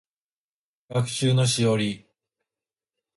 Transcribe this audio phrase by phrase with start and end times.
[0.89, 2.07] 学習のしおり